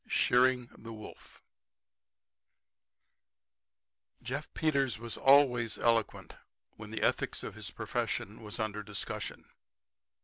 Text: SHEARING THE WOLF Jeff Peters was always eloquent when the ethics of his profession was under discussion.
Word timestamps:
SHEARING 0.07 0.71
THE 0.75 0.93
WOLF 0.93 1.43
Jeff 4.23 4.51
Peters 4.55 4.97
was 4.97 5.15
always 5.15 5.77
eloquent 5.77 6.33
when 6.75 6.89
the 6.89 7.03
ethics 7.03 7.43
of 7.43 7.53
his 7.53 7.69
profession 7.69 8.41
was 8.41 8.57
under 8.59 8.81
discussion. 8.81 9.45